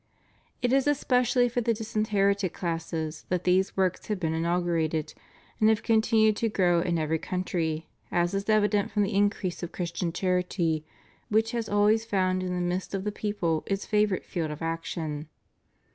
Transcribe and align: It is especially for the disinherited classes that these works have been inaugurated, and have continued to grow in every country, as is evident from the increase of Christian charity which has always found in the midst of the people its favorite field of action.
It 0.63 0.73
is 0.73 0.87
especially 0.87 1.47
for 1.47 1.61
the 1.61 1.75
disinherited 1.75 2.53
classes 2.53 3.23
that 3.29 3.43
these 3.43 3.77
works 3.77 4.07
have 4.07 4.19
been 4.19 4.33
inaugurated, 4.33 5.13
and 5.59 5.69
have 5.69 5.83
continued 5.83 6.35
to 6.37 6.49
grow 6.49 6.81
in 6.81 6.97
every 6.97 7.19
country, 7.19 7.87
as 8.11 8.33
is 8.33 8.49
evident 8.49 8.89
from 8.89 9.03
the 9.03 9.13
increase 9.13 9.61
of 9.61 9.71
Christian 9.71 10.11
charity 10.11 10.83
which 11.29 11.51
has 11.51 11.69
always 11.69 12.03
found 12.03 12.41
in 12.41 12.55
the 12.55 12.61
midst 12.61 12.95
of 12.95 13.03
the 13.03 13.11
people 13.11 13.61
its 13.67 13.85
favorite 13.85 14.25
field 14.25 14.49
of 14.49 14.63
action. 14.63 15.27